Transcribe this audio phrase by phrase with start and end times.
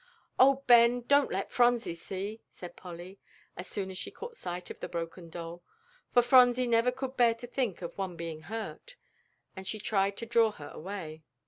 [0.39, 3.19] "Oh, Ben, don't let Phronsie see!" cried Polly,
[3.55, 5.61] as soon as she caught sight of the broken doll,
[6.11, 8.95] for Phronsie never could bear to think of one being hurt,
[9.55, 11.21] and she tried to draw her away.